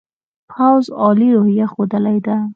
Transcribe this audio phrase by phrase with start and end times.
[0.51, 2.35] پوځ عالي روحیه ښودلې ده.